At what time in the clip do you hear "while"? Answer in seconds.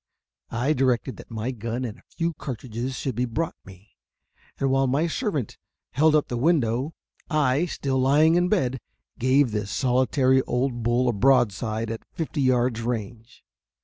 4.71-4.87